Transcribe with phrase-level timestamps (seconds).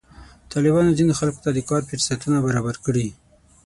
[0.51, 3.07] طالبانو ځینې خلکو ته کار فرصتونه برابر کړي.